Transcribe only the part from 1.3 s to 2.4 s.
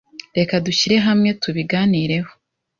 tubiganireho.